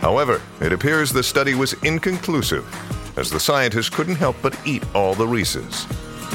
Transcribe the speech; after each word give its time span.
However, 0.00 0.40
it 0.60 0.72
appears 0.72 1.12
the 1.12 1.22
study 1.22 1.54
was 1.54 1.74
inconclusive, 1.82 2.66
as 3.18 3.30
the 3.30 3.40
scientists 3.40 3.90
couldn't 3.90 4.16
help 4.16 4.36
but 4.42 4.58
eat 4.66 4.82
all 4.94 5.14
the 5.14 5.26
Reese's. 5.26 5.86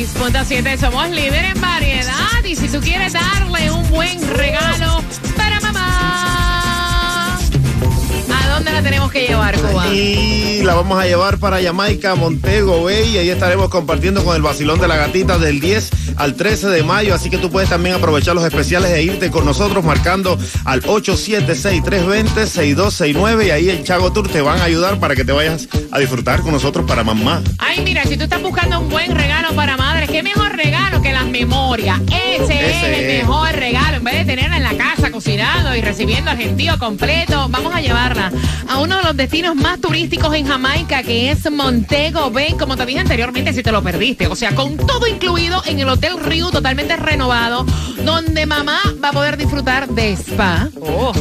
6.7, 0.06 0.78
somos 0.78 1.08
líder 1.08 1.46
en 1.46 1.60
variedad. 1.60 2.44
Y 2.44 2.54
si 2.56 2.68
tú 2.68 2.78
quieres 2.80 3.14
darle 3.14 3.70
un 3.70 3.88
buen 3.88 4.20
regalo 4.36 5.02
para 5.34 5.58
mamá, 5.60 7.38
¿a 7.38 8.48
dónde 8.54 8.72
la 8.72 8.82
tenemos 8.82 9.10
que 9.10 9.26
llevar, 9.26 9.58
Cuba? 9.58 9.86
La 9.86 10.74
vamos 10.74 10.98
a 11.00 11.06
llevar 11.06 11.38
para 11.38 11.62
Jamaica, 11.62 12.14
Montego 12.16 12.84
Bay. 12.84 13.14
Y 13.14 13.18
ahí 13.18 13.30
estaremos 13.30 13.70
compartiendo 13.70 14.22
con 14.24 14.36
el 14.36 14.42
vacilón 14.42 14.78
de 14.78 14.88
la 14.88 14.96
gatita 14.96 15.38
del 15.38 15.60
10 15.60 15.90
al 16.16 16.34
13 16.34 16.68
de 16.68 16.82
mayo. 16.82 17.14
Así 17.14 17.30
que 17.30 17.38
tú 17.38 17.50
puedes 17.50 17.70
también 17.70 17.94
aprovechar 17.94 18.34
los 18.34 18.44
especiales 18.44 18.90
e 18.92 19.02
irte 19.02 19.30
con 19.30 19.44
nosotros 19.44 19.84
marcando 19.84 20.38
al 20.64 20.82
876-320-6269. 20.82 23.46
Y 23.46 23.50
ahí 23.50 23.70
en 23.70 23.84
Chago 23.84 24.12
Tour 24.12 24.28
te 24.28 24.40
van 24.40 24.60
a 24.60 24.64
ayudar 24.64 24.98
para 24.98 25.14
que 25.14 25.24
te 25.24 25.32
vayas 25.32 25.68
a 25.90 25.98
disfrutar 25.98 26.40
con 26.40 26.52
nosotros 26.52 26.86
para 26.86 27.04
mamá. 27.04 27.42
Ay, 27.58 27.82
mira, 27.84 28.04
si 28.04 28.16
tú 28.16 28.24
estás 28.24 28.42
buscando 28.42 28.80
un 28.80 28.88
buen 28.88 29.14
regalo 29.14 29.54
para 29.54 29.76
madres, 29.76 30.10
qué 30.10 30.22
mejor 30.22 30.56
regalo 30.56 31.02
que 31.02 31.12
las 31.12 31.26
memorias. 31.26 32.00
Ese, 32.08 32.70
es 32.70 32.82
el 32.82 32.94
es. 32.94 33.22
mejor 33.22 33.52
regalo. 33.52 33.96
En 33.96 34.04
vez 34.04 34.14
de 34.14 34.24
tenerla 34.24 34.56
en 34.56 34.64
la 34.64 34.76
casa 34.76 35.10
cocinando 35.10 35.74
y 35.76 35.80
recibiendo 35.80 36.30
el 36.30 36.38
gentío 36.38 36.78
completo, 36.78 37.48
vamos 37.48 37.74
a 37.74 37.80
llevarla 37.80 38.32
a 38.68 38.80
uno 38.80 38.96
de 38.96 39.02
los 39.02 39.16
destinos 39.16 39.54
más 39.54 39.80
turísticos 39.80 40.34
en 40.34 40.46
Jamaica, 40.46 41.02
que 41.02 41.30
es 41.30 41.50
Montego 41.50 42.30
Bay. 42.30 42.54
Como 42.58 42.76
te 42.76 42.86
dije 42.86 43.00
anteriormente, 43.00 43.52
si 43.52 43.62
te 43.62 43.72
lo 43.72 43.82
perdiste. 43.82 44.26
O 44.26 44.36
sea, 44.36 44.54
con 44.54 44.76
todo 44.76 45.06
incluido 45.06 45.62
en 45.66 45.80
el 45.80 45.88
Hotel 45.88 46.03
Rio, 46.12 46.50
totalmente 46.50 46.96
renovado, 46.96 47.64
donde 48.04 48.44
mamá 48.44 48.78
va 49.02 49.08
a 49.08 49.12
poder 49.12 49.36
disfrutar 49.36 49.88
de 49.88 50.12
spa, 50.12 50.68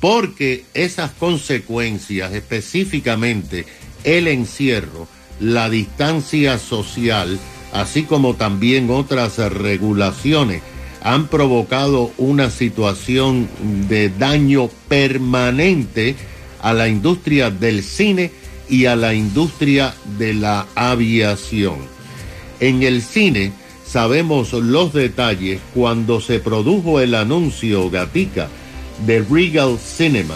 porque 0.00 0.64
esas 0.72 1.10
consecuencias, 1.10 2.32
específicamente 2.32 3.66
el 4.04 4.26
encierro, 4.26 5.06
la 5.38 5.68
distancia 5.68 6.58
social, 6.58 7.38
así 7.72 8.04
como 8.04 8.34
también 8.34 8.90
otras 8.90 9.38
regulaciones, 9.38 10.62
han 11.02 11.28
provocado 11.28 12.10
una 12.18 12.50
situación 12.50 13.48
de 13.88 14.08
daño 14.10 14.68
permanente 14.88 16.16
a 16.60 16.72
la 16.72 16.88
industria 16.88 17.50
del 17.50 17.82
cine 17.82 18.32
y 18.68 18.86
a 18.86 18.96
la 18.96 19.14
industria 19.14 19.94
de 20.18 20.34
la 20.34 20.66
aviación. 20.74 21.76
En 22.60 22.82
el 22.82 23.02
cine 23.02 23.52
sabemos 23.86 24.52
los 24.52 24.92
detalles 24.92 25.60
cuando 25.74 26.20
se 26.20 26.40
produjo 26.40 27.00
el 27.00 27.14
anuncio 27.14 27.88
Gatica 27.90 28.48
de 29.06 29.22
Regal 29.22 29.78
Cinema, 29.78 30.34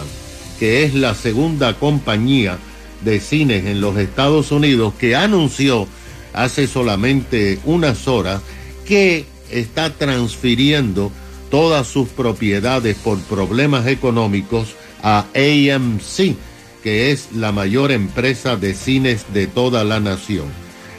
que 0.58 0.84
es 0.84 0.94
la 0.94 1.14
segunda 1.14 1.74
compañía 1.74 2.58
de 3.04 3.18
cines 3.20 3.66
en 3.66 3.80
los 3.80 3.96
Estados 3.98 4.52
Unidos 4.52 4.94
que 4.98 5.16
anunció 5.16 5.88
hace 6.32 6.66
solamente 6.66 7.58
unas 7.64 8.08
horas 8.08 8.40
que 8.84 9.26
está 9.50 9.90
transfiriendo 9.90 11.12
todas 11.50 11.86
sus 11.86 12.08
propiedades 12.08 12.96
por 12.96 13.18
problemas 13.20 13.86
económicos 13.86 14.74
a 15.02 15.26
AMC, 15.34 16.36
que 16.82 17.10
es 17.10 17.32
la 17.32 17.52
mayor 17.52 17.92
empresa 17.92 18.56
de 18.56 18.74
cines 18.74 19.26
de 19.34 19.46
toda 19.46 19.84
la 19.84 20.00
nación. 20.00 20.46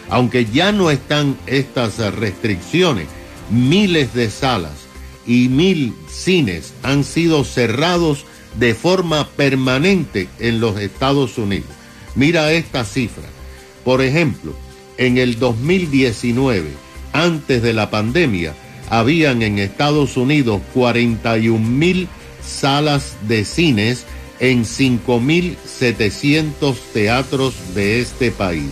Aunque 0.10 0.46
ya 0.46 0.72
no 0.72 0.92
están 0.92 1.38
estas 1.48 1.98
restricciones, 2.16 3.08
miles 3.50 4.14
de 4.14 4.30
salas 4.30 4.74
y 5.26 5.50
mil 5.50 5.94
cines 6.10 6.74
han 6.84 7.04
sido 7.04 7.44
cerrados 7.44 8.26
de 8.60 8.76
forma 8.76 9.28
permanente 9.30 10.28
en 10.40 10.60
los 10.60 10.80
Estados 10.80 11.38
Unidos. 11.38 11.70
Mira 12.16 12.52
esta 12.52 12.86
cifra. 12.86 13.24
Por 13.84 14.02
ejemplo, 14.02 14.54
en 14.98 15.18
el 15.18 15.40
2019, 15.40 16.72
antes 17.14 17.62
de 17.62 17.72
la 17.74 17.90
pandemia, 17.90 18.54
habían 18.90 19.42
en 19.42 19.60
Estados 19.60 20.18
Unidos 20.18 20.62
41 20.74 21.58
mil 21.60 22.10
salas 22.46 23.16
de 23.28 23.46
cines 23.46 24.04
en 24.40 24.66
5.700 24.66 26.76
teatros 26.94 27.54
de 27.74 28.02
este 28.02 28.32
país. 28.32 28.72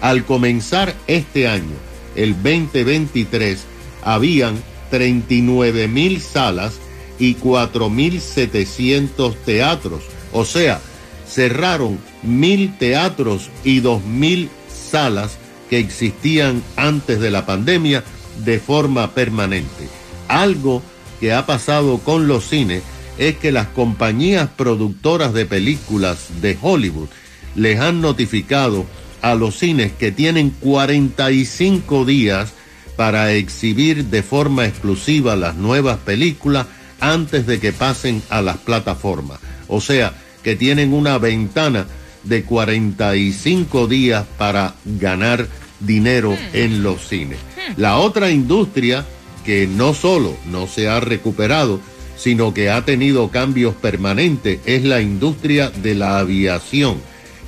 Al 0.00 0.24
comenzar 0.24 0.94
este 1.06 1.46
año, 1.48 1.76
el 2.14 2.34
2023, 2.34 3.64
habían 4.02 4.62
39 4.90 5.88
mil 5.88 6.20
salas 6.20 6.74
y 7.18 7.34
4.700 7.36 9.34
teatros. 9.44 10.02
O 10.32 10.44
sea, 10.44 10.80
cerraron 11.26 11.98
mil 12.22 12.76
teatros 12.78 13.50
y 13.64 13.80
dos 13.80 14.04
mil 14.04 14.48
salas 14.68 15.38
que 15.68 15.78
existían 15.78 16.62
antes 16.76 17.20
de 17.20 17.30
la 17.30 17.46
pandemia 17.46 18.04
de 18.44 18.58
forma 18.58 19.12
permanente. 19.12 19.88
Algo 20.28 20.82
que 21.20 21.32
ha 21.32 21.46
pasado 21.46 21.98
con 21.98 22.28
los 22.28 22.48
cines 22.48 22.82
es 23.18 23.36
que 23.36 23.52
las 23.52 23.68
compañías 23.68 24.48
productoras 24.56 25.32
de 25.32 25.46
películas 25.46 26.40
de 26.40 26.56
Hollywood 26.60 27.08
les 27.54 27.80
han 27.80 28.00
notificado 28.00 28.84
a 29.22 29.34
los 29.34 29.58
cines 29.58 29.92
que 29.92 30.12
tienen 30.12 30.50
45 30.50 32.04
días 32.04 32.52
para 32.96 33.32
exhibir 33.32 34.06
de 34.06 34.22
forma 34.22 34.66
exclusiva 34.66 35.36
las 35.36 35.56
nuevas 35.56 35.98
películas 35.98 36.66
antes 37.00 37.46
de 37.46 37.60
que 37.60 37.72
pasen 37.72 38.22
a 38.30 38.42
las 38.42 38.58
plataformas. 38.58 39.38
O 39.68 39.80
sea, 39.80 40.14
que 40.42 40.56
tienen 40.56 40.92
una 40.92 41.18
ventana 41.18 41.86
de 42.28 42.44
45 42.44 43.86
días 43.86 44.24
para 44.38 44.74
ganar 44.84 45.48
dinero 45.80 46.36
en 46.52 46.82
los 46.82 47.08
cines. 47.08 47.38
La 47.76 47.98
otra 47.98 48.30
industria 48.30 49.04
que 49.44 49.66
no 49.66 49.94
solo 49.94 50.36
no 50.50 50.66
se 50.66 50.88
ha 50.88 51.00
recuperado, 51.00 51.80
sino 52.16 52.54
que 52.54 52.70
ha 52.70 52.84
tenido 52.84 53.30
cambios 53.30 53.74
permanentes, 53.74 54.60
es 54.66 54.84
la 54.84 55.00
industria 55.00 55.70
de 55.70 55.94
la 55.94 56.18
aviación, 56.18 56.96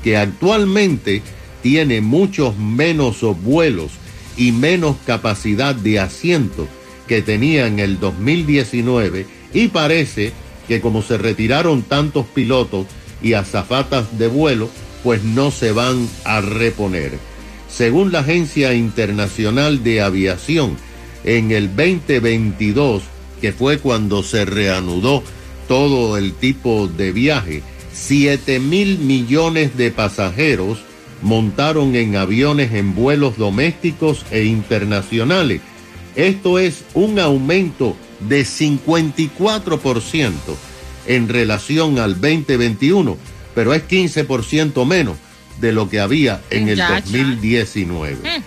que 0.04 0.16
actualmente 0.16 1.22
tiene 1.62 2.00
muchos 2.00 2.56
menos 2.56 3.20
vuelos 3.42 3.92
y 4.36 4.52
menos 4.52 4.96
capacidad 5.04 5.74
de 5.74 5.98
asiento 5.98 6.68
que 7.08 7.22
tenía 7.22 7.66
en 7.66 7.80
el 7.80 7.98
2019 7.98 9.26
y 9.52 9.68
parece 9.68 10.32
que 10.68 10.80
como 10.80 11.02
se 11.02 11.18
retiraron 11.18 11.82
tantos 11.82 12.26
pilotos 12.26 12.86
y 13.22 13.32
azafatas 13.34 14.18
de 14.18 14.28
vuelo, 14.28 14.68
pues 15.02 15.22
no 15.24 15.50
se 15.50 15.72
van 15.72 16.08
a 16.24 16.40
reponer. 16.40 17.12
Según 17.68 18.12
la 18.12 18.20
Agencia 18.20 18.74
Internacional 18.74 19.82
de 19.84 20.00
Aviación, 20.00 20.76
en 21.24 21.50
el 21.50 21.74
2022, 21.74 23.02
que 23.40 23.52
fue 23.52 23.78
cuando 23.78 24.22
se 24.22 24.44
reanudó 24.44 25.22
todo 25.66 26.16
el 26.16 26.32
tipo 26.32 26.88
de 26.88 27.12
viaje, 27.12 27.62
7 27.92 28.60
mil 28.60 28.98
millones 28.98 29.76
de 29.76 29.90
pasajeros 29.90 30.78
montaron 31.22 31.96
en 31.96 32.16
aviones 32.16 32.72
en 32.72 32.94
vuelos 32.94 33.36
domésticos 33.36 34.24
e 34.30 34.44
internacionales. 34.44 35.60
Esto 36.16 36.58
es 36.58 36.84
un 36.94 37.18
aumento 37.18 37.96
de 38.20 38.42
54% 38.42 40.30
en 41.08 41.28
relación 41.28 41.98
al 41.98 42.20
2021, 42.20 43.16
pero 43.54 43.74
es 43.74 43.82
15% 43.88 44.86
menos 44.86 45.16
de 45.60 45.72
lo 45.72 45.90
que 45.90 45.98
había 45.98 46.40
en 46.50 46.68
el 46.68 46.76
Muchacha. 46.76 47.00
2019. 47.00 48.42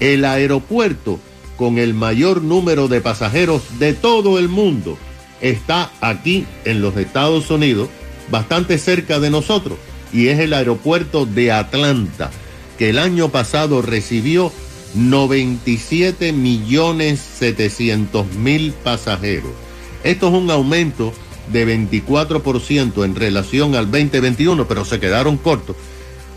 El 0.00 0.24
aeropuerto 0.24 1.20
con 1.56 1.78
el 1.78 1.92
mayor 1.92 2.42
número 2.42 2.88
de 2.88 3.00
pasajeros 3.00 3.78
de 3.78 3.92
todo 3.92 4.38
el 4.38 4.48
mundo 4.48 4.96
está 5.40 5.90
aquí 6.00 6.46
en 6.64 6.80
los 6.80 6.96
Estados 6.96 7.50
Unidos, 7.50 7.90
bastante 8.30 8.78
cerca 8.78 9.20
de 9.20 9.30
nosotros, 9.30 9.78
y 10.12 10.28
es 10.28 10.38
el 10.38 10.54
aeropuerto 10.54 11.26
de 11.26 11.52
Atlanta, 11.52 12.30
que 12.78 12.90
el 12.90 12.98
año 12.98 13.28
pasado 13.28 13.82
recibió 13.82 14.52
97 14.94 16.32
millones 16.32 17.20
700 17.20 18.32
mil 18.34 18.72
pasajeros. 18.72 19.50
Esto 20.04 20.28
es 20.28 20.34
un 20.34 20.50
aumento 20.50 21.12
de 21.52 21.66
24% 21.66 23.04
en 23.04 23.14
relación 23.14 23.74
al 23.74 23.90
2021, 23.90 24.66
pero 24.66 24.84
se 24.84 25.00
quedaron 25.00 25.36
cortos 25.36 25.76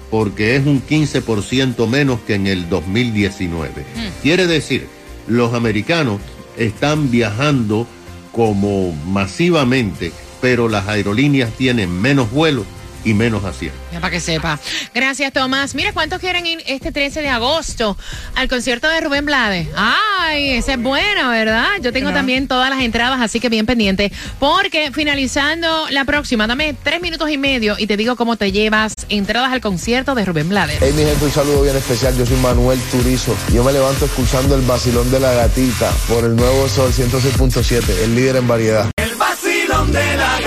porque 0.09 0.55
es 0.55 0.65
un 0.65 0.81
15% 0.81 1.87
menos 1.87 2.19
que 2.21 2.35
en 2.35 2.47
el 2.47 2.69
2019. 2.69 3.85
Quiere 4.21 4.47
decir, 4.47 4.87
los 5.27 5.53
americanos 5.53 6.21
están 6.57 7.11
viajando 7.11 7.87
como 8.31 8.93
masivamente, 8.93 10.11
pero 10.41 10.69
las 10.69 10.87
aerolíneas 10.87 11.51
tienen 11.53 11.91
menos 11.91 12.31
vuelos 12.31 12.65
y 13.07 13.13
menos 13.13 13.45
asientos. 13.45 13.79
Ya 13.93 14.01
para 14.01 14.11
que 14.11 14.19
sepa. 14.19 14.59
Gracias, 14.93 15.31
Tomás. 15.31 15.73
Mira, 15.75 15.93
¿cuántos 15.93 16.19
quieren 16.19 16.45
ir 16.45 16.61
este 16.67 16.91
13 16.91 17.21
de 17.21 17.29
agosto 17.29 17.97
al 18.35 18.49
concierto 18.49 18.89
de 18.89 18.99
Rubén 18.99 19.25
Blades? 19.25 19.69
Ay, 19.75 20.51
esa 20.51 20.73
es 20.73 20.81
buena, 20.81 21.29
¿verdad? 21.29 21.67
Yo 21.81 21.93
tengo 21.93 22.11
también 22.11 22.47
todas 22.49 22.69
las 22.69 22.81
entradas, 22.81 23.21
así 23.21 23.39
que 23.39 23.47
bien 23.47 23.65
pendiente. 23.65 24.11
Porque 24.39 24.91
finalizando 24.91 25.87
la 25.89 26.03
próxima, 26.03 26.47
dame 26.47 26.75
tres 26.83 27.01
minutos 27.01 27.29
y 27.29 27.37
medio 27.37 27.75
y 27.77 27.87
te 27.87 27.95
digo 27.95 28.17
cómo 28.17 28.35
te 28.35 28.51
llevas 28.51 28.93
entradas 29.07 29.53
al 29.53 29.61
concierto 29.61 30.13
de 30.13 30.25
Rubén 30.25 30.49
Blades. 30.49 30.79
Hey 30.81 30.91
mi 30.93 31.03
gente, 31.03 31.23
un 31.23 31.31
saludo 31.31 31.61
bien 31.63 31.77
especial. 31.77 32.17
Yo 32.17 32.25
soy 32.25 32.37
Manuel 32.37 32.79
Turizo. 32.91 33.37
Yo 33.53 33.63
me 33.63 33.71
levanto 33.71 34.05
escuchando 34.05 34.55
el 34.55 34.61
vacilón 34.63 35.09
de 35.11 35.21
la 35.21 35.31
gatita 35.31 35.91
por 36.09 36.25
el 36.25 36.35
nuevo 36.35 36.67
Sol 36.67 36.91
106.7, 36.91 38.03
el 38.03 38.15
líder 38.15 38.35
en 38.35 38.47
variedad. 38.49 38.91
El 38.97 39.15
vacilón 39.15 39.93
de 39.93 40.17
la 40.17 40.31
gatita. 40.31 40.46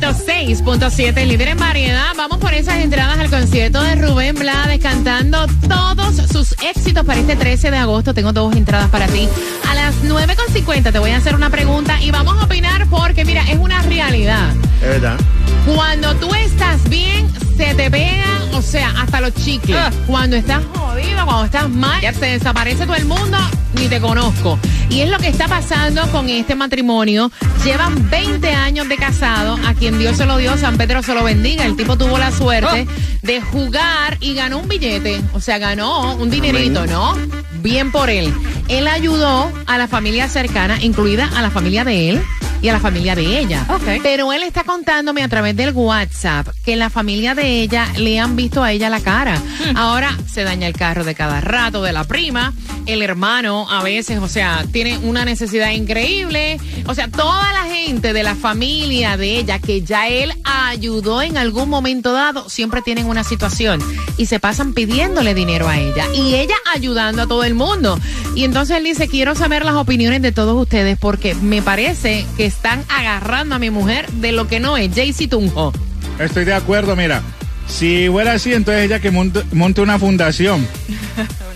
106.7, 0.00 1.24
líder 1.24 1.48
en 1.48 1.58
variedad, 1.58 2.12
vamos 2.16 2.38
por 2.38 2.52
esas 2.52 2.78
entradas 2.80 3.16
al 3.16 3.30
concierto 3.30 3.80
de 3.80 3.94
Rubén 3.94 4.34
Blades 4.34 4.80
cantando 4.82 5.46
todos 5.68 6.16
sus 6.32 6.52
éxitos 6.62 7.06
para 7.06 7.20
este 7.20 7.36
13 7.36 7.70
de 7.70 7.76
agosto. 7.76 8.12
Tengo 8.12 8.32
dos 8.32 8.56
entradas 8.56 8.90
para 8.90 9.06
ti. 9.06 9.28
A 9.70 9.74
las 9.76 9.84
las 9.84 10.02
9.50 10.02 10.92
te 10.92 10.98
voy 10.98 11.10
a 11.10 11.18
hacer 11.18 11.34
una 11.34 11.50
pregunta 11.50 12.00
y 12.00 12.10
vamos 12.10 12.40
a 12.40 12.46
opinar 12.46 12.86
porque, 12.88 13.26
mira, 13.26 13.42
es 13.50 13.58
una 13.58 13.82
realidad. 13.82 14.50
Es 14.80 14.88
verdad. 14.88 15.18
Cuando 15.66 16.14
tú 16.16 16.34
estás 16.34 16.88
bien, 16.88 17.28
se 17.56 17.74
te 17.74 17.90
pegan, 17.90 18.54
o 18.54 18.62
sea, 18.62 18.90
hasta 19.00 19.20
los 19.20 19.34
chicles. 19.34 19.78
Ah. 19.78 19.90
Cuando 20.06 20.36
estás 20.36 20.62
jodido, 20.74 21.24
cuando 21.24 21.44
estás 21.44 21.68
mal, 21.68 22.00
se 22.00 22.26
desaparece 22.26 22.84
todo 22.84 22.96
el 22.96 23.04
mundo, 23.04 23.38
ni 23.74 23.88
te 23.88 24.00
conozco. 24.00 24.58
Y 24.90 25.00
es 25.00 25.10
lo 25.10 25.18
que 25.18 25.28
está 25.28 25.48
pasando 25.48 26.02
con 26.10 26.28
este 26.28 26.54
matrimonio. 26.54 27.30
Llevan 27.64 28.10
20 28.10 28.48
años 28.50 28.88
de 28.88 28.96
casado, 28.96 29.58
a 29.66 29.74
quien 29.74 29.98
Dios 29.98 30.16
se 30.16 30.26
lo 30.26 30.36
dio, 30.36 30.56
San 30.56 30.76
Pedro 30.76 31.02
se 31.02 31.14
lo 31.14 31.24
bendiga. 31.24 31.64
El 31.64 31.76
tipo 31.76 31.96
tuvo 31.96 32.18
la 32.18 32.30
suerte 32.30 32.86
de 33.22 33.40
jugar 33.40 34.18
y 34.20 34.34
ganó 34.34 34.58
un 34.58 34.68
billete, 34.68 35.20
o 35.32 35.40
sea, 35.40 35.58
ganó 35.58 36.14
un 36.16 36.30
dinerito, 36.30 36.86
¿no? 36.86 37.16
Bien 37.62 37.90
por 37.90 38.10
él. 38.10 38.32
Él 38.68 38.88
ayudó 38.88 39.50
a 39.66 39.78
la 39.78 39.88
familia 39.88 40.28
cercana, 40.28 40.82
incluida 40.82 41.30
a 41.34 41.42
la 41.42 41.50
familia 41.50 41.84
de 41.84 42.10
él 42.10 42.22
y 42.64 42.68
a 42.70 42.72
la 42.72 42.80
familia 42.80 43.14
de 43.14 43.40
ella. 43.40 43.66
Pero 44.02 44.32
él 44.32 44.42
está 44.42 44.64
contándome 44.64 45.22
a 45.22 45.28
través 45.28 45.54
del 45.54 45.72
WhatsApp 45.74 46.48
que 46.64 46.76
la 46.76 46.88
familia 46.88 47.34
de 47.34 47.60
ella 47.60 47.86
le 47.98 48.18
han 48.18 48.36
visto 48.36 48.62
a 48.62 48.72
ella 48.72 48.88
la 48.88 49.00
cara. 49.00 49.38
Ahora 49.74 50.16
se 50.32 50.44
daña 50.44 50.66
el 50.66 50.72
carro 50.72 51.04
de 51.04 51.14
cada 51.14 51.42
rato 51.42 51.82
de 51.82 51.92
la 51.92 52.04
prima, 52.04 52.54
el 52.86 53.02
hermano 53.02 53.70
a 53.70 53.82
veces, 53.82 54.18
o 54.18 54.28
sea, 54.28 54.64
tiene 54.72 54.96
una 54.96 55.26
necesidad 55.26 55.72
increíble. 55.72 56.58
O 56.86 56.94
sea, 56.94 57.08
toda 57.08 57.52
la 57.52 57.64
gente 57.64 58.14
de 58.14 58.22
la 58.22 58.34
familia 58.34 59.18
de 59.18 59.36
ella 59.40 59.58
que 59.58 59.82
ya 59.82 60.08
él 60.08 60.32
ayudó 60.42 61.20
en 61.20 61.36
algún 61.36 61.68
momento 61.68 62.14
dado, 62.14 62.48
siempre 62.48 62.80
tienen 62.80 63.04
una 63.04 63.24
situación 63.24 63.82
y 64.16 64.24
se 64.24 64.40
pasan 64.40 64.72
pidiéndole 64.72 65.34
dinero 65.34 65.68
a 65.68 65.78
ella 65.78 66.06
y 66.14 66.34
ella 66.34 66.56
ayudando 66.74 67.22
a 67.22 67.26
todo 67.26 67.44
el 67.44 67.54
mundo. 67.54 68.00
Y 68.34 68.44
entonces 68.44 68.78
él 68.78 68.84
dice, 68.84 69.06
quiero 69.06 69.34
saber 69.34 69.66
las 69.66 69.74
opiniones 69.74 70.22
de 70.22 70.32
todos 70.32 70.58
ustedes 70.58 70.96
porque 70.98 71.34
me 71.34 71.60
parece 71.60 72.24
que 72.38 72.53
están 72.54 72.84
agarrando 72.88 73.54
a 73.54 73.58
mi 73.58 73.70
mujer 73.70 74.10
de 74.12 74.32
lo 74.32 74.48
que 74.48 74.60
no 74.60 74.76
es. 74.76 74.94
Jaycee 74.94 75.28
Tunjo. 75.28 75.72
Estoy 76.18 76.44
de 76.44 76.54
acuerdo, 76.54 76.96
mira. 76.96 77.22
Si 77.66 78.08
fuera 78.08 78.32
así, 78.32 78.52
entonces 78.52 78.84
ella 78.84 79.00
que 79.00 79.10
monte, 79.10 79.80
una 79.80 79.98
fundación. 79.98 80.66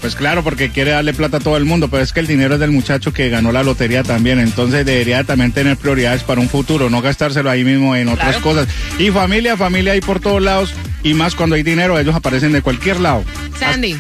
Pues 0.00 0.14
claro, 0.14 0.44
porque 0.44 0.70
quiere 0.70 0.92
darle 0.92 1.12
plata 1.12 1.38
a 1.38 1.40
todo 1.40 1.56
el 1.56 1.64
mundo, 1.64 1.88
pero 1.88 2.04
es 2.04 2.12
que 2.12 2.20
el 2.20 2.28
dinero 2.28 2.54
es 2.54 2.60
del 2.60 2.70
muchacho 2.70 3.12
que 3.12 3.30
ganó 3.30 3.50
la 3.50 3.64
lotería 3.64 4.04
también, 4.04 4.38
entonces 4.38 4.86
debería 4.86 5.24
también 5.24 5.50
tener 5.50 5.76
prioridades 5.76 6.22
para 6.22 6.40
un 6.40 6.48
futuro, 6.48 6.88
no 6.88 7.02
gastárselo 7.02 7.50
ahí 7.50 7.64
mismo 7.64 7.96
en 7.96 8.06
otras 8.06 8.36
cosas. 8.36 8.68
Y 9.00 9.10
familia, 9.10 9.56
familia 9.56 9.94
hay 9.94 10.00
por 10.00 10.20
todos 10.20 10.40
lados, 10.40 10.72
y 11.02 11.14
más 11.14 11.34
cuando 11.34 11.56
hay 11.56 11.64
dinero, 11.64 11.98
ellos 11.98 12.14
aparecen 12.14 12.52
de 12.52 12.62
cualquier 12.62 13.00
lado. 13.00 13.24
Sandy. 13.58 13.96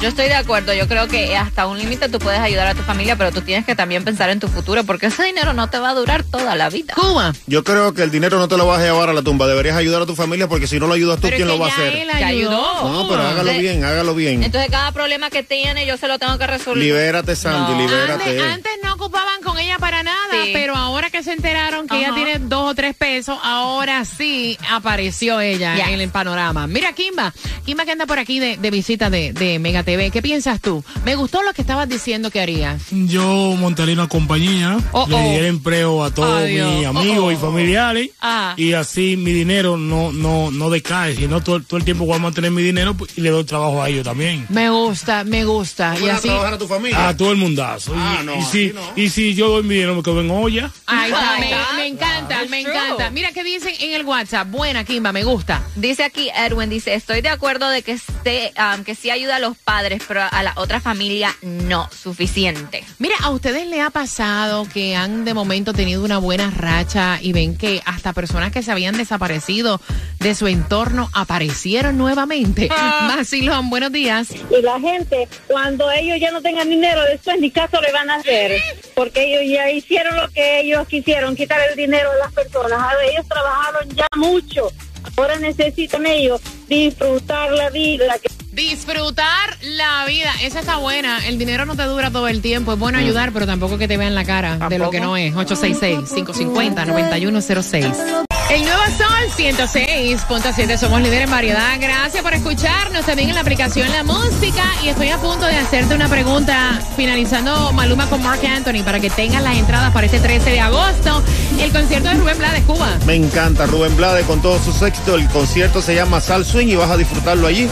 Yo 0.00 0.08
estoy 0.08 0.28
de 0.28 0.34
acuerdo, 0.34 0.72
yo 0.72 0.88
creo 0.88 1.08
que 1.08 1.36
hasta 1.36 1.66
un 1.66 1.76
límite 1.78 2.08
tú 2.08 2.18
puedes 2.18 2.40
ayudar 2.40 2.66
a 2.68 2.74
tu 2.74 2.80
familia, 2.82 3.16
pero 3.16 3.32
tú 3.32 3.42
tienes 3.42 3.66
que 3.66 3.74
también 3.76 4.02
pensar 4.02 4.30
en 4.30 4.40
tu 4.40 4.48
futuro, 4.48 4.82
porque 4.84 5.06
ese 5.06 5.24
dinero 5.24 5.52
no 5.52 5.68
te 5.68 5.78
va 5.78 5.90
a 5.90 5.94
durar 5.94 6.24
toda 6.24 6.54
la 6.56 6.70
vida. 6.70 6.94
Cuba. 6.94 7.34
Yo 7.46 7.64
creo 7.64 7.92
que 7.92 8.02
el 8.02 8.10
dinero 8.10 8.38
no 8.38 8.48
te 8.48 8.56
lo 8.56 8.66
vas 8.66 8.80
a 8.80 8.84
llevar 8.84 9.10
a 9.10 9.12
la 9.12 9.20
tumba. 9.20 9.46
Deberías 9.46 9.76
ayudar 9.76 10.00
a 10.00 10.06
tu 10.06 10.16
familia 10.16 10.48
porque 10.48 10.66
si 10.66 10.80
no 10.80 10.86
lo 10.86 10.94
ayudas 10.94 11.16
tú, 11.16 11.22
Pero 11.24 11.36
¿quién 11.36 11.48
es 11.50 11.54
lo 11.54 11.60
va 11.60 11.66
a 11.68 11.70
hacer? 11.70 11.94
él 11.94 12.08
Te 12.16 12.24
ayudó. 12.24 12.66
ayudó. 12.66 12.88
No, 13.02 13.08
pero 13.10 13.20
hágalo 13.20 13.40
Entonces- 13.40 13.60
bien, 13.60 13.84
hágalo 13.84 14.14
bien. 14.14 14.42
Entonces 14.42 14.70
cada 14.70 14.90
problema 14.92 15.28
que 15.28 15.42
tiene 15.42 15.84
yo 15.84 15.98
se 15.98 16.08
lo 16.08 16.18
tengo 16.18 16.38
que 16.38 16.46
resolver. 16.46 16.82
Libérate, 16.82 17.36
Sandy, 17.36 17.72
No. 17.72 17.78
libérate. 17.80 18.40
Antes, 18.40 18.72
ocupaban 19.00 19.40
con 19.42 19.58
ella 19.58 19.78
para 19.78 20.02
nada, 20.02 20.18
Sí. 20.44 20.50
pero 20.52 20.76
ahora 20.76 21.08
que 21.10 21.22
se 21.22 21.32
enteraron 21.32 21.88
que 21.88 21.96
ella 21.98 22.12
tiene 22.14 22.38
dos 22.38 22.70
o 22.70 22.74
tres 22.74 22.94
pesos, 22.94 23.38
ahora 23.42 24.04
sí 24.04 24.58
apareció 24.70 25.40
ella 25.40 25.90
en 25.90 26.00
el 26.00 26.10
panorama. 26.10 26.66
Mira, 26.66 26.92
Kimba, 26.92 27.32
Kimba 27.64 27.84
que 27.86 27.92
anda 27.92 28.06
por 28.06 28.18
aquí 28.18 28.38
de, 28.38 28.56
de 28.58 28.70
visita 28.70 29.08
de, 29.10 29.32
de 29.32 29.58
Mega 29.58 29.82
TV. 29.82 30.10
¿Qué 30.10 30.20
piensas 30.20 30.60
tú? 30.60 30.84
Me 31.04 31.14
gustó 31.14 31.42
lo 31.42 31.52
que 31.54 31.62
estabas 31.62 31.88
diciendo 31.88 32.30
que 32.30 32.40
harías. 32.40 32.82
Yo 32.90 33.24
montaría 33.58 33.94
una 33.94 34.08
compañía, 34.08 34.76
Oh, 34.92 35.06
le 35.08 35.14
oh. 35.14 35.30
diera 35.30 35.46
empleo 35.48 36.04
a 36.04 36.12
todos 36.12 36.42
mis 36.48 36.60
Oh, 36.60 36.88
amigos 36.88 37.24
oh. 37.24 37.32
y 37.32 37.36
familiares 37.36 38.10
Ah. 38.20 38.54
y 38.56 38.72
así 38.74 39.16
mi 39.16 39.32
dinero 39.32 39.76
no 39.76 40.12
no 40.12 40.50
no 40.50 40.68
decae, 40.70 41.14
sino 41.16 41.42
todo, 41.42 41.60
todo 41.62 41.78
el 41.78 41.84
tiempo 41.84 42.04
voy 42.04 42.16
a 42.16 42.18
mantener 42.18 42.50
mi 42.50 42.62
dinero 42.62 42.94
pues, 42.94 43.16
y 43.16 43.20
le 43.22 43.30
doy 43.30 43.44
trabajo 43.44 43.82
a 43.82 43.88
ellos 43.88 44.04
también. 44.04 44.46
Me 44.50 44.68
gusta, 44.70 45.24
me 45.24 45.44
gusta. 45.44 45.94
Y 45.96 46.00
¿Puedes 46.00 46.16
así. 46.16 46.28
trabajar 46.28 46.54
a 46.54 46.58
tu 46.58 46.66
familia? 46.68 47.08
A 47.08 47.16
todo 47.16 47.30
el 47.32 47.38
mundazo. 47.38 47.92
Ah, 47.96 48.18
y, 48.22 48.26
no, 48.26 48.36
y 48.36 48.42
si, 48.42 48.72
no. 48.74 48.80
Y 48.96 49.08
si 49.08 49.34
yo 49.34 49.48
doy 49.48 49.62
mi 49.62 49.74
dinero 49.74 49.94
me 49.94 50.02
quedo 50.02 50.20
en 50.20 50.30
olla. 50.30 50.70
Ahí 50.86 51.10
está, 51.10 51.36
my 51.38 51.76
me, 51.76 51.86
encanta, 51.86 52.28
That's 52.28 52.50
me 52.50 52.62
true. 52.62 52.72
encanta. 52.72 53.10
Mira 53.10 53.32
qué 53.32 53.44
dicen 53.44 53.72
en 53.80 53.92
el 53.94 54.04
WhatsApp. 54.04 54.48
Buena, 54.48 54.84
Kimba, 54.84 55.12
me 55.12 55.24
gusta. 55.24 55.62
Dice 55.76 56.04
aquí 56.04 56.30
Edwin, 56.36 56.68
dice, 56.70 56.94
estoy 56.94 57.20
de 57.20 57.28
acuerdo 57.28 57.68
de 57.68 57.82
que, 57.82 57.92
esté, 57.92 58.52
um, 58.58 58.84
que 58.84 58.94
sí 58.94 59.10
ayuda 59.10 59.36
a 59.36 59.38
los 59.38 59.56
padres, 59.56 60.02
pero 60.06 60.22
a 60.30 60.42
la 60.42 60.52
otra 60.56 60.80
familia 60.80 61.34
no, 61.42 61.88
suficiente. 61.90 62.84
Mira, 62.98 63.14
¿a 63.22 63.30
ustedes 63.30 63.66
les 63.66 63.80
ha 63.80 63.90
pasado 63.90 64.66
que 64.72 64.96
han 64.96 65.24
de 65.24 65.34
momento 65.34 65.72
tenido 65.72 66.04
una 66.04 66.18
buena 66.18 66.50
racha 66.50 67.18
y 67.20 67.32
ven 67.32 67.56
que 67.56 67.80
hasta 67.84 68.12
personas 68.12 68.52
que 68.52 68.62
se 68.62 68.70
habían 68.72 68.96
desaparecido 68.96 69.80
de 70.18 70.34
su 70.34 70.46
entorno 70.48 71.08
aparecieron 71.12 71.96
nuevamente? 71.96 72.68
Vacilón, 72.68 73.70
buenos 73.70 73.92
días. 73.92 74.28
y 74.30 74.62
la 74.62 74.78
gente, 74.80 75.28
cuando 75.46 75.90
ellos 75.90 76.18
ya 76.20 76.30
no 76.30 76.40
tengan 76.42 76.68
dinero, 76.68 77.02
después 77.04 77.38
ni 77.40 77.50
caso 77.50 77.80
le 77.80 77.92
van 77.92 78.10
a 78.10 78.16
hacer, 78.16 78.60
porque 78.94 79.24
ellos 79.24 79.42
ya 79.52 79.70
hicieron 79.70 80.16
lo 80.16 80.28
que 80.30 80.60
ellos 80.60 80.86
quisieron, 80.88 81.36
quitar 81.36 81.60
el 81.70 81.76
dinero 81.76 82.10
de 82.12 82.18
las 82.18 82.32
personas. 82.32 82.72
Ahora 82.80 83.04
ellos 83.10 83.26
trabajaron 83.28 83.88
ya 83.94 84.06
mucho, 84.16 84.70
ahora 85.16 85.38
necesitan 85.38 86.06
ellos 86.06 86.40
disfrutar 86.68 87.50
la 87.52 87.68
vida. 87.70 88.18
que- 88.22 88.28
Disfrutar 88.52 89.56
la 89.62 90.04
vida, 90.06 90.32
esa 90.42 90.58
está 90.60 90.76
buena. 90.76 91.24
El 91.26 91.38
dinero 91.38 91.64
no 91.66 91.76
te 91.76 91.82
dura 91.84 92.10
todo 92.10 92.26
el 92.28 92.42
tiempo. 92.42 92.72
Es 92.72 92.78
bueno 92.78 92.98
ayudar, 92.98 93.32
pero 93.32 93.46
tampoco 93.46 93.78
que 93.78 93.86
te 93.88 93.96
vean 93.96 94.14
la 94.16 94.24
cara 94.24 94.56
de 94.68 94.78
lo 94.78 94.90
que 94.90 95.00
no 95.00 95.16
es. 95.16 95.32
866-550-9106. 95.34 98.29
El 98.50 98.64
nuevo 98.64 98.82
Sol 98.98 99.30
106.7, 99.36 100.76
somos 100.76 101.00
líderes 101.00 101.26
en 101.26 101.30
variedad. 101.30 101.78
Gracias 101.78 102.20
por 102.20 102.34
escucharnos 102.34 103.06
también 103.06 103.28
en 103.28 103.36
la 103.36 103.42
aplicación 103.42 103.88
La 103.92 104.02
Música. 104.02 104.64
Y 104.82 104.88
estoy 104.88 105.10
a 105.10 105.18
punto 105.18 105.46
de 105.46 105.54
hacerte 105.56 105.94
una 105.94 106.08
pregunta 106.08 106.80
finalizando 106.96 107.72
Maluma 107.72 108.08
con 108.08 108.20
Mark 108.24 108.44
Anthony 108.44 108.82
para 108.84 108.98
que 108.98 109.08
tengas 109.08 109.44
las 109.44 109.56
entradas 109.56 109.92
para 109.92 110.06
este 110.06 110.18
13 110.18 110.50
de 110.50 110.60
agosto. 110.60 111.22
El 111.60 111.70
concierto 111.70 112.08
de 112.08 112.16
Rubén 112.16 112.38
Blades, 112.38 112.64
Cuba. 112.64 112.98
Me 113.06 113.14
encanta 113.14 113.66
Rubén 113.66 113.96
Blades 113.96 114.26
con 114.26 114.42
todos 114.42 114.64
sus 114.64 114.82
éxitos. 114.82 115.20
El 115.20 115.28
concierto 115.28 115.80
se 115.80 115.94
llama 115.94 116.20
Sal 116.20 116.44
Swing 116.44 116.66
y 116.66 116.74
vas 116.74 116.90
a 116.90 116.96
disfrutarlo 116.96 117.46
allí. 117.46 117.68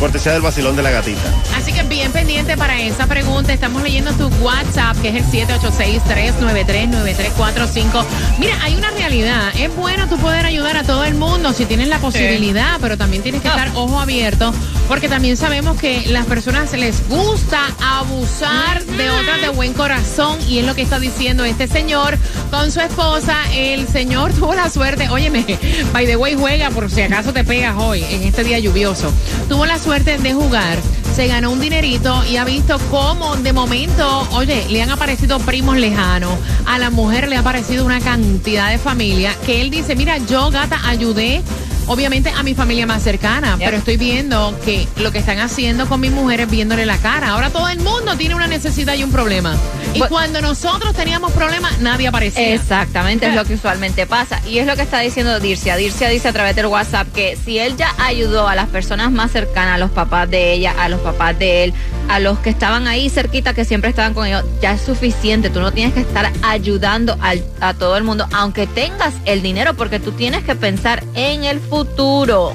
Cortesía 0.00 0.32
del 0.32 0.40
vacilón 0.40 0.74
de 0.74 0.84
la 0.84 0.90
gatita. 0.90 1.20
Así 1.64 1.72
que 1.72 1.82
bien 1.84 2.12
pendiente 2.12 2.58
para 2.58 2.78
esa 2.78 3.06
pregunta. 3.06 3.54
Estamos 3.54 3.82
leyendo 3.82 4.12
tu 4.12 4.28
WhatsApp, 4.44 5.00
que 5.00 5.08
es 5.08 5.14
el 5.14 5.24
786-393-9345. 5.48 8.04
Mira, 8.38 8.62
hay 8.62 8.74
una 8.74 8.90
realidad. 8.90 9.50
Es 9.58 9.74
bueno 9.74 10.06
tú 10.06 10.18
poder 10.18 10.44
ayudar 10.44 10.76
a 10.76 10.82
todo 10.82 11.04
el 11.04 11.14
mundo 11.14 11.54
si 11.54 11.64
tienes 11.64 11.88
la 11.88 12.00
posibilidad, 12.00 12.76
pero 12.82 12.98
también 12.98 13.22
tienes 13.22 13.40
que 13.40 13.48
estar 13.48 13.70
ojo 13.76 13.98
abierto, 13.98 14.52
porque 14.88 15.08
también 15.08 15.38
sabemos 15.38 15.80
que 15.80 16.06
las 16.08 16.26
personas 16.26 16.70
les 16.74 17.08
gusta 17.08 17.62
abusar 17.80 18.84
de 18.84 19.08
otras 19.08 19.40
de 19.40 19.48
buen 19.48 19.72
corazón, 19.72 20.38
y 20.46 20.58
es 20.58 20.66
lo 20.66 20.74
que 20.74 20.82
está 20.82 20.98
diciendo 20.98 21.46
este 21.46 21.66
señor 21.66 22.18
con 22.50 22.70
su 22.72 22.80
esposa. 22.80 23.38
El 23.54 23.88
señor 23.88 24.32
tuvo 24.34 24.54
la 24.54 24.68
suerte, 24.68 25.08
óyeme, 25.08 25.46
by 25.94 26.04
the 26.04 26.16
way, 26.16 26.34
juega 26.34 26.68
por 26.68 26.90
si 26.90 27.00
acaso 27.00 27.32
te 27.32 27.42
pegas 27.42 27.74
hoy, 27.78 28.04
en 28.04 28.22
este 28.22 28.44
día 28.44 28.58
lluvioso. 28.58 29.10
Tuvo 29.48 29.64
la 29.64 29.78
suerte 29.78 30.18
de 30.18 30.34
jugar, 30.34 30.76
se 31.14 31.28
ganó 31.28 31.52
un 31.52 31.60
dinerito 31.60 32.24
y 32.28 32.38
ha 32.38 32.44
visto 32.44 32.76
cómo 32.90 33.36
de 33.36 33.52
momento, 33.52 34.26
oye, 34.32 34.66
le 34.68 34.82
han 34.82 34.90
aparecido 34.90 35.38
primos 35.38 35.76
lejanos, 35.76 36.32
a 36.66 36.76
la 36.78 36.90
mujer 36.90 37.28
le 37.28 37.36
ha 37.36 37.40
aparecido 37.40 37.84
una 37.84 38.00
cantidad 38.00 38.70
de 38.70 38.78
familia 38.78 39.32
que 39.46 39.60
él 39.60 39.70
dice, 39.70 39.94
mira, 39.94 40.18
yo 40.18 40.50
gata 40.50 40.80
ayudé. 40.84 41.42
Obviamente 41.86 42.30
a 42.30 42.42
mi 42.42 42.54
familia 42.54 42.86
más 42.86 43.02
cercana, 43.02 43.56
pero 43.58 43.76
estoy 43.76 43.96
viendo 43.96 44.58
que 44.64 44.88
lo 44.98 45.12
que 45.12 45.18
están 45.18 45.38
haciendo 45.38 45.86
con 45.86 46.00
mi 46.00 46.10
mujer 46.10 46.40
es 46.40 46.50
viéndole 46.50 46.86
la 46.86 46.98
cara. 46.98 47.30
Ahora 47.30 47.50
todo 47.50 47.68
el 47.68 47.78
mundo 47.80 48.16
tiene 48.16 48.34
una 48.34 48.46
necesidad 48.46 48.94
y 48.94 49.04
un 49.04 49.12
problema. 49.12 49.56
Y 49.92 50.00
cuando 50.00 50.40
nosotros 50.40 50.94
teníamos 50.94 51.32
problemas, 51.32 51.78
nadie 51.80 52.08
aparecía. 52.08 52.54
Exactamente, 52.54 53.28
es 53.28 53.34
lo 53.34 53.44
que 53.44 53.54
usualmente 53.54 54.06
pasa. 54.06 54.40
Y 54.46 54.58
es 54.58 54.66
lo 54.66 54.76
que 54.76 54.82
está 54.82 55.00
diciendo 55.00 55.38
Dircia. 55.40 55.76
Dircia 55.76 56.08
dice 56.08 56.28
a 56.28 56.32
través 56.32 56.56
del 56.56 56.66
WhatsApp 56.66 57.06
que 57.12 57.36
si 57.36 57.58
él 57.58 57.76
ya 57.76 57.94
ayudó 57.98 58.48
a 58.48 58.54
las 58.54 58.68
personas 58.68 59.12
más 59.12 59.30
cercanas, 59.30 59.74
a 59.74 59.78
los 59.78 59.90
papás 59.90 60.28
de 60.30 60.52
ella, 60.52 60.74
a 60.78 60.88
los 60.88 61.00
papás 61.00 61.38
de 61.38 61.64
él, 61.64 61.74
a 62.08 62.20
los 62.20 62.38
que 62.38 62.50
estaban 62.50 62.86
ahí 62.86 63.08
cerquita, 63.10 63.54
que 63.54 63.64
siempre 63.64 63.90
estaban 63.90 64.14
con 64.14 64.26
ellos, 64.26 64.44
ya 64.60 64.72
es 64.72 64.80
suficiente. 64.82 65.50
Tú 65.50 65.60
no 65.60 65.72
tienes 65.72 65.94
que 65.94 66.00
estar 66.00 66.30
ayudando 66.42 67.16
al- 67.20 67.44
a 67.60 67.74
todo 67.74 67.96
el 67.96 68.04
mundo, 68.04 68.26
aunque 68.32 68.66
tengas 68.66 69.14
el 69.24 69.42
dinero, 69.42 69.74
porque 69.74 70.00
tú 70.00 70.12
tienes 70.12 70.44
que 70.44 70.54
pensar 70.54 71.02
en 71.14 71.44
el 71.44 71.60
futuro. 71.60 72.52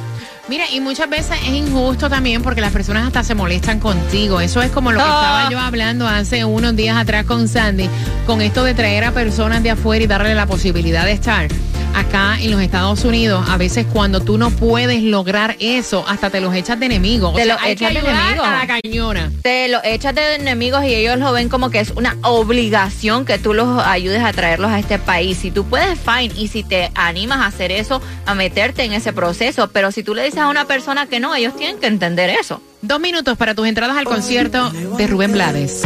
Mira, 0.47 0.63
y 0.71 0.79
muchas 0.79 1.07
veces 1.09 1.37
es 1.43 1.49
injusto 1.49 2.09
también 2.09 2.41
porque 2.41 2.59
las 2.59 2.71
personas 2.73 3.05
hasta 3.05 3.23
se 3.23 3.35
molestan 3.35 3.79
contigo. 3.79 4.41
Eso 4.41 4.63
es 4.63 4.71
como 4.71 4.91
lo 4.91 4.97
que 4.97 5.03
Ah. 5.05 5.21
estaba 5.21 5.49
yo 5.51 5.59
hablando 5.59 6.07
hace 6.07 6.43
unos 6.43 6.75
días 6.75 6.97
atrás 6.97 7.25
con 7.25 7.47
Sandy, 7.47 7.87
con 8.25 8.41
esto 8.41 8.63
de 8.63 8.73
traer 8.73 9.03
a 9.03 9.11
personas 9.11 9.61
de 9.61 9.69
afuera 9.71 10.03
y 10.03 10.07
darle 10.07 10.33
la 10.33 10.47
posibilidad 10.47 11.05
de 11.05 11.11
estar. 11.11 11.47
Acá 11.95 12.37
en 12.39 12.51
los 12.51 12.61
Estados 12.61 13.03
Unidos, 13.03 13.45
a 13.49 13.57
veces 13.57 13.85
cuando 13.91 14.19
tú 14.21 14.37
no 14.37 14.49
puedes 14.51 15.01
lograr 15.03 15.55
eso, 15.59 16.05
hasta 16.07 16.29
te 16.29 16.41
los 16.41 16.53
echas 16.55 16.79
de 16.79 16.85
enemigos. 16.87 17.31
O 17.33 17.35
Te 17.35 17.43
sea, 17.43 17.53
los 17.55 17.63
hay 17.63 17.75
que 17.75 17.85
echas 17.87 17.93
de 18.03 18.09
enemigos. 18.09 18.47
a 18.47 18.51
la 18.65 18.67
cañona. 18.81 19.31
Te 19.41 19.67
lo 19.67 19.79
echas 19.83 20.15
de 20.15 20.35
enemigos 20.35 20.83
y 20.85 20.93
ellos 20.95 21.17
lo 21.19 21.31
ven 21.31 21.49
como 21.49 21.69
que 21.69 21.79
es 21.79 21.91
una 21.91 22.15
obligación 22.23 23.25
que 23.25 23.37
tú 23.37 23.53
los 23.53 23.83
ayudes 23.85 24.23
a 24.23 24.31
traerlos 24.33 24.71
a 24.71 24.79
este 24.79 24.99
país. 24.99 25.37
Si 25.37 25.51
tú 25.51 25.65
puedes, 25.65 25.99
fine. 25.99 26.33
Y 26.35 26.47
si 26.47 26.63
te 26.63 26.91
animas 26.95 27.39
a 27.39 27.47
hacer 27.47 27.71
eso, 27.71 28.01
a 28.25 28.35
meterte 28.35 28.83
en 28.83 28.93
ese 28.93 29.13
proceso. 29.13 29.69
Pero 29.69 29.91
si 29.91 30.03
tú 30.03 30.13
le 30.15 30.23
dices 30.23 30.39
a 30.39 30.47
una 30.47 30.65
persona 30.65 31.07
que 31.07 31.19
no, 31.19 31.35
ellos 31.35 31.55
tienen 31.55 31.79
que 31.79 31.87
entender 31.87 32.29
eso. 32.29 32.61
Dos 32.81 32.99
minutos 32.99 33.37
para 33.37 33.55
tus 33.55 33.67
entradas 33.67 33.97
al 33.97 34.05
concierto 34.05 34.69
de 34.69 35.07
Rubén 35.07 35.33
Blades. 35.33 35.83